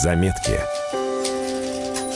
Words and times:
Заметки. 0.00 0.58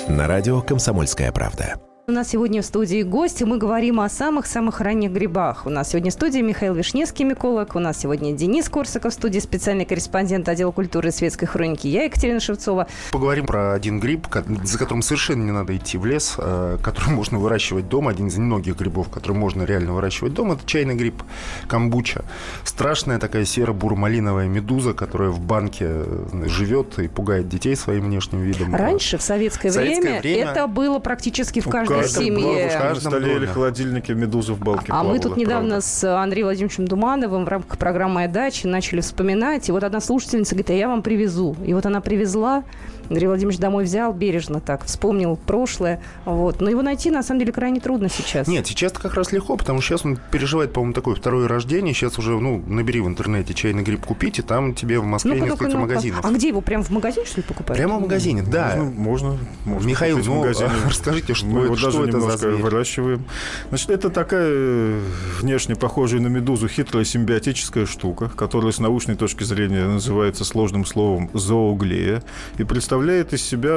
На 0.08 0.26
радио 0.26 0.62
«Комсомольская 0.62 1.30
правда». 1.30 1.75
У 2.08 2.12
нас 2.12 2.29
сегодня 2.29 2.62
в 2.62 2.64
студии 2.64 3.02
гости. 3.02 3.42
Мы 3.42 3.58
говорим 3.58 3.98
о 3.98 4.08
самых-самых 4.08 4.81
ранних 4.81 5.10
грибах. 5.10 5.67
У 5.67 5.70
нас 5.70 5.91
сегодня 5.91 6.13
в 6.13 6.15
студии 6.15 6.38
Михаил 6.38 6.72
Вишневский, 6.72 7.25
миколог. 7.25 7.75
У 7.75 7.81
нас 7.81 7.99
сегодня 7.99 8.32
Денис 8.32 8.68
Корсаков, 8.68 9.11
в 9.11 9.14
студии 9.16 9.40
специальный 9.40 9.84
корреспондент 9.84 10.48
отдела 10.48 10.70
культуры 10.70 11.08
и 11.08 11.11
светской 11.11 11.46
хроники. 11.46 11.88
Я 11.88 12.04
Екатерина 12.04 12.38
Шевцова. 12.38 12.86
Поговорим 13.11 13.46
про 13.46 13.72
один 13.72 13.98
гриб, 13.98 14.29
за 14.62 14.79
которым 14.79 15.02
совершенно 15.02 15.42
не 15.42 15.50
надо 15.50 15.77
идти 15.77 15.98
в 15.98 16.06
лес, 16.06 16.36
э, 16.38 16.79
который 16.80 17.11
можно 17.12 17.40
выращивать 17.40 17.88
дома. 17.88 18.12
Один 18.12 18.29
из 18.29 18.36
немногих 18.36 18.77
грибов, 18.77 19.09
который 19.09 19.36
можно 19.36 19.64
реально 19.64 19.93
выращивать 19.93 20.32
дома, 20.32 20.54
это 20.54 20.64
чайный 20.64 20.95
гриб 20.95 21.25
камбуча. 21.66 22.25
Страшная 22.62 23.18
такая 23.18 23.45
серо-бурмалиновая 23.45 24.46
медуза, 24.46 24.95
которая 24.95 25.30
в 25.30 25.41
банке 25.41 25.86
э, 25.88 26.45
живет 26.46 27.00
и 27.00 27.09
пугает 27.09 27.48
детей 27.48 27.75
своим 27.75 28.04
внешним 28.04 28.43
видом. 28.43 28.76
Раньше, 28.76 29.18
в 29.18 29.22
советское, 29.22 29.70
в 29.70 29.75
советское 29.75 30.20
время, 30.20 30.20
время, 30.20 30.50
это 30.52 30.68
было 30.68 31.00
практически 31.00 31.58
в 31.58 31.68
каждом 31.68 31.96
каждой 32.03 32.25
семье. 32.25 32.69
В 32.69 32.79
каждом 32.79 33.13
столе 33.13 33.37
или 33.37 33.47
холодильнике 33.47 34.15
медуза 34.15 34.55
в 34.55 34.61
балке 34.61 34.87
А 34.89 35.03
мы 35.03 35.19
тут 35.19 35.37
недавно 35.37 35.69
правда. 35.69 35.87
с 35.87 36.05
Андреем 36.23 36.47
Владимировичем 36.47 36.87
Думановым 36.87 37.45
в 37.45 37.49
рамках 37.49 37.79
программы 37.79 38.15
«Моя 38.15 38.29
дача» 38.29 38.69
начали 38.69 39.01
вспоминать. 39.01 39.69
И 39.69 39.73
вот 39.73 39.85
одна 39.85 40.01
слушательница 40.01 40.55
говорит, 40.55 40.71
а 40.71 40.75
я 40.75 40.89
вам 40.89 41.03
привезу. 41.03 41.57
И 41.65 41.75
вот 41.75 41.87
она 41.87 42.01
привезла 42.01 42.65
Андрей 43.09 43.27
Владимирович 43.27 43.59
домой 43.59 43.84
взял 43.84 44.12
бережно 44.12 44.60
так, 44.60 44.84
вспомнил 44.84 45.37
прошлое. 45.37 46.01
Вот. 46.24 46.60
Но 46.60 46.70
его 46.70 46.83
найти, 46.83 47.10
на 47.10 47.23
самом 47.23 47.41
деле, 47.41 47.52
крайне 47.52 47.80
трудно 47.80 48.09
сейчас. 48.09 48.46
Нет, 48.48 48.66
сейчас 48.66 48.92
как 48.92 49.15
раз 49.15 49.32
легко, 49.32 49.56
потому 49.56 49.80
что 49.80 49.95
сейчас 49.95 50.05
он 50.05 50.19
переживает, 50.30 50.73
по-моему, 50.73 50.95
такое 50.95 51.15
второе 51.15 51.48
рождение. 51.48 51.95
Сейчас 51.95 52.19
уже, 52.19 52.38
ну, 52.38 52.62
набери 52.66 53.01
в 53.01 53.06
интернете 53.06 53.55
чайный 53.55 53.82
гриб 53.82 54.05
купить, 54.05 54.38
и 54.38 54.42
там 54.42 54.74
тебе 54.74 54.98
в 54.98 55.05
Москве 55.05 55.34
ну 55.34 55.45
несколько 55.45 55.69
ну, 55.69 55.80
магазинов. 55.80 56.24
А 56.24 56.30
где 56.30 56.48
его? 56.48 56.60
Прямо 56.60 56.82
в 56.82 56.91
магазине, 56.91 57.27
что 57.27 57.37
ли, 57.38 57.42
покупать? 57.46 57.77
Прямо 57.77 57.98
в 57.98 58.02
магазине, 58.02 58.42
да. 58.42 58.74
Можно, 58.77 58.91
можно. 58.91 59.38
можно 59.65 59.88
Михаил, 59.88 60.18
ну, 60.18 60.45
расскажите, 60.87 61.35
что, 61.35 61.46
Мы 61.46 61.66
это, 61.66 61.76
что 61.76 62.04
это 62.04 62.20
за 62.20 62.37
зверь? 62.37 62.54
выращиваем. 62.54 63.24
Значит, 63.68 63.91
это 63.91 64.10
такая 64.10 64.48
э, 64.48 65.00
внешне 65.41 65.76
похожая 65.76 66.20
на 66.20 66.28
медузу 66.28 66.68
хитрая 66.68 67.04
симбиотическая 67.04 67.86
штука, 67.86 68.28
которая 68.28 68.72
с 68.72 68.78
научной 68.78 69.16
точки 69.16 69.44
зрения 69.44 69.86
называется 69.86 70.44
сложным 70.44 70.84
словом 70.84 71.30
зооглея 71.34 72.22
и 72.58 72.64
представляет 72.64 72.95
из 73.33 73.42
себя 73.42 73.77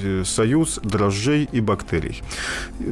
Э, 0.00 0.22
союз 0.24 0.80
дрожжей 0.82 1.48
и 1.52 1.60
бактерий. 1.60 2.22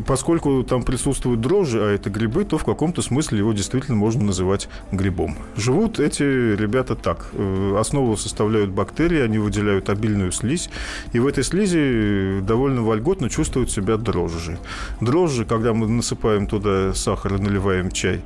Поскольку 0.07 0.63
там 0.63 0.83
присутствуют 0.83 1.41
дрожжи, 1.41 1.81
а 1.81 1.95
это 1.95 2.11
грибы, 2.11 2.45
то 2.45 2.59
в 2.59 2.65
каком-то 2.65 3.03
смысле 3.03 3.39
его 3.39 3.53
действительно 3.53 3.97
можно 3.97 4.25
называть 4.25 4.69
грибом. 4.93 5.37
Живут 5.57 6.01
эти 6.01 6.23
ребята 6.23 6.95
так. 6.95 7.29
Э, 7.33 7.77
основу 7.79 8.17
составляют 8.17 8.71
бактерии, 8.71 9.21
они 9.21 9.39
выделяют 9.39 9.89
обильную 9.91 10.33
слизь, 10.33 10.71
и 11.13 11.19
в 11.19 11.27
этой 11.27 11.45
слизи 11.45 12.41
довольно 12.41 12.83
вольготно 12.83 13.29
чувствуют 13.31 13.71
себя 13.71 13.97
дрожжи. 13.97 14.59
Дрожжи, 15.01 15.45
когда 15.45 15.73
мы 15.73 15.89
насыпаем 15.89 16.47
туда 16.47 16.95
сахар 16.95 17.35
и 17.35 17.39
наливаем 17.39 17.91
чай, 17.91 18.21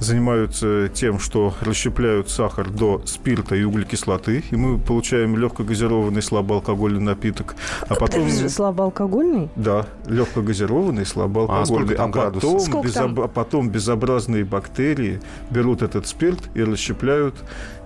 занимаются 0.00 0.88
тем, 0.94 1.18
что 1.18 1.54
расщепляют 1.60 2.30
сахар 2.30 2.68
до 2.70 3.02
спирта 3.04 3.56
и 3.56 3.64
углекислоты, 3.64 4.44
и 4.50 4.56
мы 4.56 4.78
получаем 4.78 5.36
легкогазированный 5.36 6.22
слабоалкогольный 6.22 6.67
напиток. 6.76 7.54
А 7.88 7.94
потом... 7.94 8.28
Слабоалкогольный? 8.30 9.48
Да, 9.56 9.86
легкогазированный, 10.06 11.06
слабоалкогольный. 11.06 11.94
А, 11.94 12.04
а 12.04 12.08
потом, 12.08 12.82
безоб... 12.82 13.20
а 13.20 13.28
потом 13.28 13.70
безобразные 13.70 14.44
бактерии 14.44 15.20
берут 15.50 15.82
этот 15.82 16.06
спирт 16.06 16.50
и 16.54 16.62
расщепляют 16.62 17.34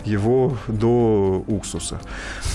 его 0.04 0.56
до 0.68 1.44
уксуса. 1.46 2.00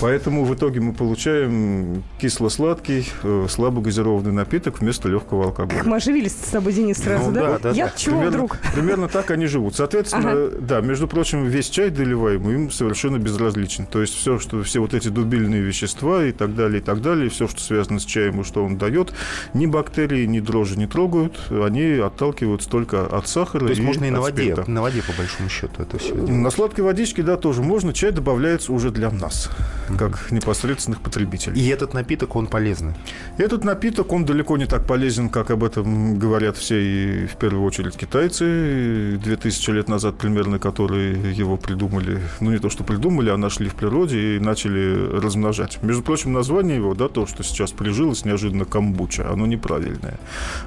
Поэтому 0.01 0.43
в 0.43 0.53
итоге 0.53 0.79
мы 0.79 0.93
получаем 0.93 2.03
кисло-сладкий, 2.19 3.07
э, 3.23 3.47
слабогазированный 3.49 4.31
напиток 4.31 4.79
вместо 4.79 5.07
легкого 5.09 5.45
алкоголя. 5.45 5.83
Мы 5.83 5.97
оживились 5.97 6.33
с 6.33 6.51
тобой, 6.51 6.73
Денис, 6.73 6.97
сразу, 6.97 7.29
ну, 7.29 7.35
да? 7.35 7.41
да, 7.53 7.59
да 7.59 7.71
Я 7.71 7.85
да. 7.85 7.93
чего 7.95 8.17
примерно, 8.17 8.37
вдруг? 8.37 8.57
Примерно 8.73 9.07
так 9.07 9.31
они 9.31 9.45
живут. 9.45 9.75
Соответственно, 9.75 10.31
ага. 10.31 10.51
да, 10.59 10.81
между 10.81 11.07
прочим, 11.07 11.45
весь 11.45 11.69
чай 11.69 11.89
доливаемый 11.89 12.55
им 12.55 12.71
совершенно 12.71 13.17
безразличен. 13.17 13.85
То 13.85 14.01
есть 14.01 14.13
все, 14.13 14.39
что, 14.39 14.61
все 14.63 14.79
вот 14.79 14.93
эти 14.93 15.07
дубильные 15.07 15.61
вещества 15.61 16.16
и 16.23 16.31
так 16.31 16.55
далее, 16.55 16.79
и 16.79 16.83
так 16.83 17.01
далее, 17.01 17.29
все, 17.29 17.47
что 17.47 17.61
связано 17.61 17.99
с 17.99 18.05
чаем 18.05 18.41
и 18.41 18.43
что 18.43 18.63
он 18.63 18.77
дает, 18.77 19.13
ни 19.53 19.65
бактерии, 19.65 20.25
ни 20.25 20.39
дрожжи 20.39 20.77
не 20.77 20.87
трогают, 20.87 21.39
они 21.49 21.93
отталкиваются 21.93 22.69
только 22.69 23.05
от 23.05 23.27
сахара 23.27 23.65
То 23.65 23.69
есть 23.69 23.81
и 23.81 23.83
можно 23.83 24.05
и 24.05 24.09
на 24.09 24.21
воде, 24.21 24.53
спирта. 24.53 24.69
на 24.69 24.81
воде, 24.81 25.01
по 25.01 25.13
большому 25.13 25.49
счету, 25.49 25.81
это 25.81 25.97
все 25.97 26.13
делать. 26.13 26.29
На 26.29 26.49
сладкой 26.49 26.83
водичке, 26.83 27.23
да, 27.23 27.37
тоже 27.37 27.61
можно. 27.61 27.93
Чай 27.93 28.11
добавляется 28.11 28.73
уже 28.73 28.91
для 28.91 29.09
нас, 29.11 29.49
как 29.97 30.31
непосредственных 30.31 31.01
потребителей. 31.01 31.59
И 31.59 31.67
этот 31.67 31.93
напиток, 31.93 32.35
он 32.35 32.47
полезный? 32.47 32.93
Этот 33.37 33.63
напиток, 33.63 34.11
он 34.11 34.25
далеко 34.25 34.57
не 34.57 34.65
так 34.65 34.85
полезен, 34.85 35.29
как 35.29 35.51
об 35.51 35.63
этом 35.63 36.17
говорят 36.17 36.57
все, 36.57 36.79
и 36.79 37.27
в 37.27 37.35
первую 37.37 37.63
очередь 37.63 37.95
китайцы, 37.95 39.19
2000 39.23 39.71
лет 39.71 39.89
назад 39.89 40.17
примерно, 40.17 40.59
которые 40.59 41.33
его 41.33 41.57
придумали, 41.57 42.19
ну 42.39 42.51
не 42.51 42.59
то, 42.59 42.69
что 42.69 42.83
придумали, 42.83 43.29
а 43.29 43.37
нашли 43.37 43.69
в 43.69 43.75
природе 43.75 44.35
и 44.35 44.39
начали 44.39 45.19
размножать. 45.19 45.81
Между 45.81 46.03
прочим, 46.07 46.31
название 46.31 46.77
его, 46.77 46.93
да, 46.93 47.09
то, 47.09 47.27
что 47.27 47.43
сейчас 47.43 47.73
прижилось 47.73 48.23
неожиданно 48.23 48.63
камбуча, 48.63 49.29
оно 49.29 49.45
неправильное. 49.45 50.17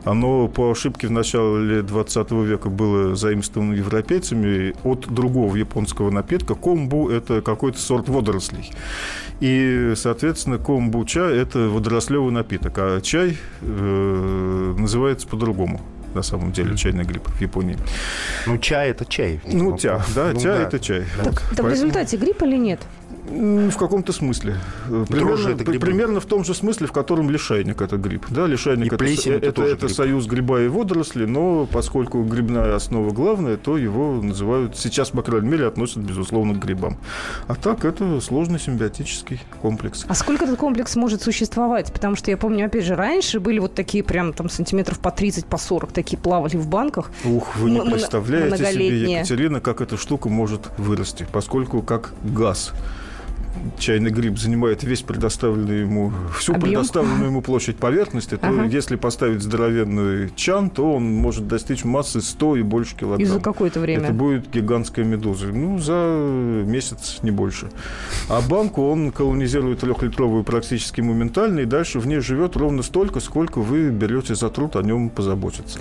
Оно 0.05 0.49
по 0.49 0.71
ошибке 0.71 1.06
в 1.06 1.12
начале 1.12 1.81
20 1.81 2.31
века 2.33 2.69
было 2.69 3.17
заимствовано 3.17 3.73
европейцами 3.73 4.75
от 4.84 5.09
другого 5.09 5.56
японского 5.56 6.11
напитка. 6.11 6.55
Комбу 6.55 7.09
это 7.09 7.41
какой-то 7.41 7.79
сорт 7.79 8.11
водорослей. 8.11 8.71
И, 9.41 9.95
соответственно, 9.97 10.59
комбуча– 10.59 11.21
это 11.31 11.71
водорослевый 11.71 12.33
напиток, 12.33 12.75
а 12.77 13.00
чай 13.00 13.39
э, 13.62 14.75
называется 14.77 15.27
по-другому 15.27 15.81
на 16.15 16.23
самом 16.23 16.53
деле, 16.53 16.77
чайный 16.77 17.05
гриб 17.05 17.27
в 17.29 17.41
Японии. 17.41 17.79
Ну, 18.47 18.59
чай– 18.59 18.91
это 18.91 19.05
чай. 19.05 19.41
Ну, 19.47 19.79
тя, 19.79 20.05
да, 20.15 20.33
ну, 20.34 20.41
чай 20.41 20.59
да.– 20.59 20.62
это 20.69 20.81
чай. 20.81 21.05
Так, 21.17 21.43
вот. 21.49 21.56
так 21.56 21.67
в 21.67 21.71
результате 21.71 22.17
гриб 22.17 22.43
или 22.43 22.56
нет? 22.56 22.81
В 23.31 23.77
каком-то 23.77 24.13
смысле. 24.13 24.57
Примерно, 25.09 25.49
это 25.49 25.65
примерно 25.65 26.21
в 26.21 26.27
том 26.27 26.45
же 26.45 26.55
смысле, 26.55 26.87
в 26.89 26.93
котором 26.93 27.31
лишайник– 27.31 27.81
это 27.83 27.97
гриб. 27.97 28.27
Да, 28.29 28.47
лишайник– 28.47 28.93
это, 28.95 29.05
это, 29.05 29.47
это, 29.47 29.63
это 29.63 29.89
союз 29.89 30.27
гриба 30.27 30.63
и 30.63 30.69
водоросли, 30.69 31.27
но 31.27 31.67
поскольку 31.67 32.23
грибная 32.25 32.75
основа 32.75 33.11
главная, 33.11 33.57
то 33.57 33.79
его 33.79 34.21
называют, 34.21 34.77
сейчас, 34.77 35.11
по 35.11 35.23
крайней 35.23 35.49
мере, 35.49 35.67
относят, 35.67 35.99
безусловно, 35.99 36.55
к 36.55 36.59
грибам. 36.59 36.99
А 37.47 37.55
так, 37.55 37.85
это 37.85 38.21
сложный 38.21 38.59
симбиотический 38.59 39.41
комплекс. 39.62 40.05
А 40.09 40.15
сколько 40.15 40.45
этот 40.45 40.59
комплекс 40.59 40.97
может 40.97 41.23
существовать? 41.23 41.93
Потому 41.93 42.17
что 42.17 42.31
я 42.31 42.37
помню, 42.37 42.67
опять 42.67 42.85
же, 42.85 42.97
раньше 42.97 43.39
были 43.39 43.61
вот 43.61 43.75
такие 43.75 44.03
прям 44.03 44.33
там 44.33 44.49
сантиметров 44.49 44.99
по 44.99 45.12
30, 45.12 45.47
по 45.47 45.57
40, 45.57 45.93
такие 45.93 46.19
плавали 46.19 46.57
в 46.57 46.69
банках. 46.69 47.12
Ух, 47.25 47.57
вы 47.57 47.71
не 47.71 47.81
представляете 47.81 48.57
себе, 48.73 49.12
Екатерина, 49.12 49.61
как 49.61 49.81
эта 49.81 49.97
штука 49.97 50.29
может 50.29 50.69
вырасти, 50.79 51.27
поскольку 51.31 51.83
как 51.83 52.12
газ 52.25 52.73
чайный 53.78 54.11
гриб 54.11 54.38
занимает 54.38 54.83
весь 54.83 55.03
предоставленный 55.03 55.81
ему, 55.81 56.12
всю 56.38 56.53
Объем? 56.53 56.71
предоставленную 56.71 57.27
ему 57.27 57.43
площадь 57.43 57.77
поверхности, 57.77 58.37
то 58.37 58.49
ага. 58.49 58.65
если 58.65 58.97
поставить 58.97 59.43
здоровенный 59.43 60.31
чан, 60.37 60.71
то 60.71 60.94
он 60.94 61.05
может 61.05 61.49
достичь 61.49 61.84
массы 61.84 62.21
100 62.21 62.56
и 62.56 62.62
больше 62.62 62.97
килограмм. 62.97 63.21
И 63.21 63.25
за 63.25 63.41
какое-то 63.41 63.81
время? 63.81 64.05
Это 64.05 64.12
будет 64.12 64.50
гигантская 64.50 65.05
медуза. 65.05 65.47
Ну, 65.49 65.78
за 65.78 66.65
месяц, 66.66 67.19
не 67.22 67.31
больше. 67.31 67.71
А 68.28 68.41
банку 68.41 68.88
он 68.88 69.11
колонизирует 69.12 69.81
трехлитровую 69.81 70.44
практически 70.44 71.00
моментально, 71.00 71.61
и 71.61 71.65
дальше 71.65 71.99
в 71.99 72.06
ней 72.06 72.21
живет 72.21 72.56
ровно 72.56 72.82
столько, 72.82 73.21
сколько 73.21 73.61
вы 73.61 73.91
берете 73.91 74.34
за 74.34 74.49
труд 74.50 74.77
о 74.77 74.82
нем 74.82 75.11
позаботиться. 75.11 75.81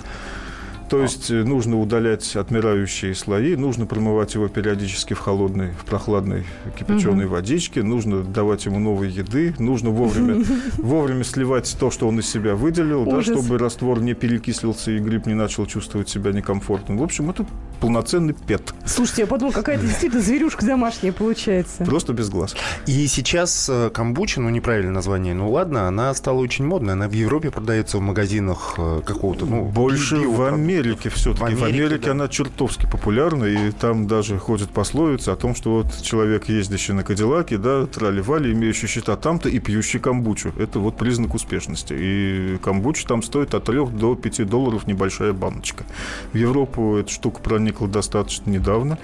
То 0.90 1.02
есть 1.02 1.30
э, 1.30 1.44
нужно 1.44 1.78
удалять 1.78 2.34
отмирающие 2.34 3.14
слои, 3.14 3.54
нужно 3.54 3.86
промывать 3.86 4.34
его 4.34 4.48
периодически 4.48 5.14
в 5.14 5.20
холодной, 5.20 5.70
в 5.70 5.84
прохладной 5.84 6.44
кипяченой 6.76 7.26
угу. 7.26 7.34
водичке, 7.34 7.84
нужно 7.84 8.24
давать 8.24 8.64
ему 8.66 8.80
новой 8.80 9.08
еды, 9.08 9.54
нужно 9.60 9.90
вовремя, 9.90 10.44
вовремя 10.78 11.22
сливать 11.22 11.76
то, 11.78 11.92
что 11.92 12.08
он 12.08 12.18
из 12.18 12.28
себя 12.28 12.56
выделил, 12.56 13.04
да, 13.04 13.22
чтобы 13.22 13.56
раствор 13.56 14.00
не 14.00 14.14
перекислился 14.14 14.90
и 14.90 14.98
гриб 14.98 15.26
не 15.26 15.34
начал 15.34 15.64
чувствовать 15.64 16.08
себя 16.08 16.32
некомфортно. 16.32 16.96
В 16.96 17.04
общем, 17.04 17.30
это 17.30 17.46
полноценный 17.80 18.34
пет. 18.34 18.74
Слушайте, 18.84 19.22
я 19.22 19.28
подумал, 19.28 19.52
какая-то 19.52 19.86
действительно 19.86 20.20
зверюшка 20.20 20.66
домашняя 20.66 21.12
получается. 21.12 21.84
Просто 21.84 22.14
без 22.14 22.30
глаз. 22.30 22.56
И 22.86 23.06
сейчас 23.06 23.68
э, 23.70 23.90
камбуча, 23.90 24.40
ну 24.40 24.48
неправильное 24.48 24.92
название, 24.92 25.34
ну 25.34 25.52
ладно, 25.52 25.86
она 25.86 26.12
стала 26.14 26.38
очень 26.38 26.66
модной, 26.66 26.94
она 26.94 27.06
в 27.06 27.12
Европе 27.12 27.52
продается 27.52 27.98
в 27.98 28.00
магазинах 28.00 28.74
э, 28.76 29.02
какого-то, 29.06 29.46
ну, 29.46 29.66
больше 29.66 30.16
в 30.16 30.42
Америке 30.42 30.79
Америке 30.80 31.10
все-таки. 31.10 31.54
В 31.54 31.62
Америке, 31.62 31.62
в 31.62 31.86
Америке 31.86 32.06
да. 32.06 32.12
она 32.12 32.28
чертовски 32.28 32.86
популярна, 32.86 33.44
и 33.44 33.70
там 33.70 34.06
даже 34.06 34.38
ходят 34.38 34.70
пословицы 34.70 35.30
о 35.30 35.36
том, 35.36 35.54
что 35.54 35.76
вот 35.76 36.02
человек, 36.02 36.48
ездящий 36.48 36.94
на 36.94 37.02
Кадиллаке, 37.02 37.58
да, 37.58 37.86
трали-вали, 37.86 38.52
имеющий 38.52 38.86
счета 38.86 39.16
там-то 39.16 39.48
и 39.48 39.58
пьющий 39.58 40.00
камбучу. 40.00 40.52
Это 40.58 40.78
вот 40.78 40.96
признак 40.96 41.34
успешности. 41.34 41.94
И 41.96 42.58
камбуча 42.62 43.06
там 43.06 43.22
стоит 43.22 43.54
от 43.54 43.64
3 43.64 43.86
до 43.86 44.14
5 44.14 44.48
долларов 44.48 44.86
небольшая 44.86 45.32
баночка. 45.32 45.84
В 46.32 46.36
Европу 46.36 46.96
эта 46.96 47.10
штука 47.10 47.40
проникла 47.40 47.88
достаточно 47.88 48.50
недавно. 48.50 48.98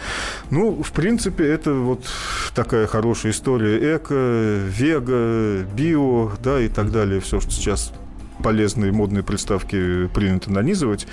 Ну, 0.51 0.83
в 0.83 0.93
принципе, 0.93 1.47
это 1.47 1.75
вот 1.75 2.05
такая 2.55 2.87
хорошая 2.87 3.33
история. 3.33 3.97
Эко, 3.97 4.15
вега, 4.67 5.63
био, 5.77 6.31
да, 6.43 6.61
и 6.61 6.69
так 6.69 6.91
далее. 6.91 7.21
Все, 7.21 7.41
что 7.41 7.51
сейчас 7.51 7.93
полезные 8.43 8.93
модные 8.93 9.23
приставки 9.23 10.07
принято 10.09 10.53
нанизывать. 10.53 11.07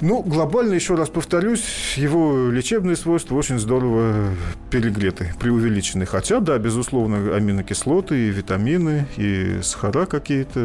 Ну, 0.00 0.22
глобально, 0.22 0.74
еще 0.74 0.96
раз 0.96 1.08
повторюсь, 1.08 1.94
его 1.96 2.50
лечебные 2.50 2.96
свойства 2.96 3.36
очень 3.36 3.58
здорово 3.58 4.30
перегреты, 4.70 5.32
преувеличены. 5.38 6.06
Хотя, 6.06 6.40
да, 6.40 6.58
безусловно, 6.58 7.36
аминокислоты 7.36 8.26
и 8.26 8.30
витамины, 8.30 9.06
и 9.16 9.60
сахара 9.62 10.06
какие-то, 10.06 10.60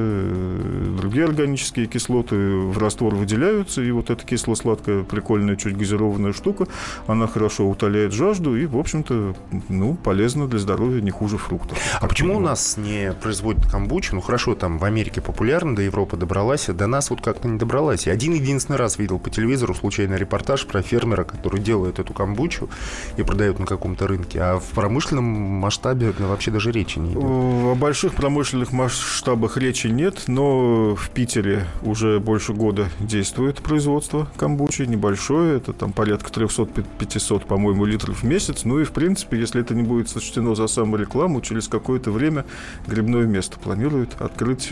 другие 0.98 1.26
органические 1.26 1.86
кислоты 1.86 2.36
в 2.36 2.78
раствор 2.80 3.14
выделяются, 3.14 3.82
и 3.82 3.92
вот 3.92 4.10
эта 4.10 4.26
кисло-сладкая, 4.26 5.04
прикольная, 5.04 5.56
чуть 5.56 5.78
газированная 5.78 6.34
штука, 6.34 6.68
она 7.06 7.28
хорошо 7.28 7.70
утоляет 7.70 8.14
жажду 8.14 8.58
и, 8.58 8.66
в 8.66 8.78
общем-то, 8.78 9.36
ну, 9.70 9.96
полезна 9.96 10.48
для 10.48 10.60
здоровья 10.60 11.02
не 11.02 11.12
хуже 11.12 11.38
фруктов. 11.38 11.78
А 12.00 12.08
почему 12.08 12.38
у 12.38 12.40
нас 12.40 12.78
не 12.78 13.14
производят 13.14 13.70
камбучу? 13.70 14.16
Ну, 14.16 14.22
хорошо, 14.22 14.56
там 14.56 14.80
в 14.80 14.84
Америке 14.84 15.22
популярно, 15.22 15.67
до 15.76 15.82
Европы 15.82 16.18
добралась, 16.18 16.70
а 16.70 16.74
до 16.74 16.88
нас 16.88 17.10
вот 17.10 17.22
как-то 17.22 17.48
не 17.48 17.58
добралась. 17.58 18.08
Я 18.08 18.14
один 18.14 18.34
единственный 18.34 18.78
раз 18.78 18.98
видел 18.98 19.20
по 19.20 19.30
телевизору 19.30 19.74
случайный 19.74 20.18
репортаж 20.18 20.66
про 20.66 20.82
фермера, 20.82 21.24
который 21.24 21.60
делает 21.60 22.00
эту 22.00 22.14
камбучу 22.14 22.70
и 23.18 23.24
продает 23.24 23.60
на 23.60 23.66
каком-то 23.66 24.08
рынке, 24.08 24.42
а 24.42 24.60
в 24.60 24.70
промышленном 24.72 25.26
масштабе 25.26 26.14
ну, 26.18 26.28
вообще 26.28 26.52
даже 26.52 26.72
речи 26.72 27.00
не 27.00 27.12
идет. 27.12 27.24
О 27.24 27.76
больших 27.76 28.14
промышленных 28.14 28.72
масштабах 28.72 29.58
речи 29.58 29.88
нет, 29.88 30.24
но 30.28 30.96
в 30.96 31.10
Питере 31.10 31.66
уже 31.82 32.20
больше 32.20 32.54
года 32.54 32.90
действует 33.00 33.62
производство 33.62 34.28
камбучи, 34.38 34.84
небольшое, 34.84 35.58
это 35.58 35.74
там 35.74 35.92
порядка 35.94 36.30
300-500, 36.30 37.46
по-моему, 37.46 37.86
литров 37.86 38.24
в 38.24 38.24
месяц, 38.24 38.64
ну 38.64 38.80
и, 38.80 38.84
в 38.84 38.92
принципе, 38.92 39.40
если 39.40 39.62
это 39.62 39.74
не 39.76 39.84
будет 39.84 40.10
сочтено 40.10 40.56
за 40.56 40.68
саморекламу, 40.68 41.42
через 41.42 41.68
какое-то 41.68 42.12
время 42.12 42.46
грибное 42.88 43.26
место 43.26 43.60
планирует 43.60 44.20
открыть 44.20 44.70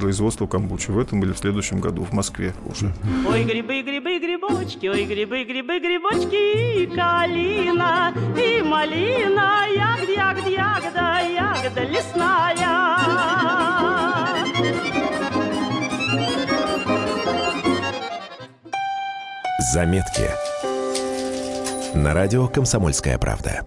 производство 0.00 0.46
камбучи 0.46 0.90
в 0.90 0.98
этом 0.98 1.22
или 1.22 1.32
в 1.32 1.38
следующем 1.38 1.80
году 1.80 2.04
в 2.04 2.12
Москве 2.12 2.54
уже. 2.64 2.92
Ой, 3.28 3.44
грибы, 3.44 3.82
грибы, 3.82 4.18
грибочки, 4.18 4.86
ой, 4.86 5.04
грибы, 5.04 5.44
грибы, 5.44 5.78
грибочки, 5.78 6.82
и 6.82 6.86
калина, 6.86 8.12
и 8.36 8.62
малина, 8.62 9.66
ягода, 9.76 10.12
ягода, 10.12 10.50
ягода, 10.50 11.20
ягода 11.28 11.84
лесная. 11.84 12.40
Заметки. 19.74 20.28
На 21.94 22.14
радио 22.14 22.48
«Комсомольская 22.48 23.18
правда». 23.18 23.66